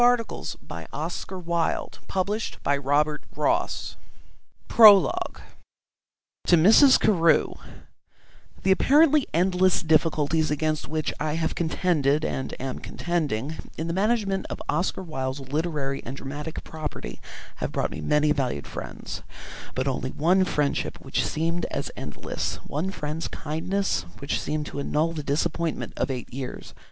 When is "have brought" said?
17.57-17.91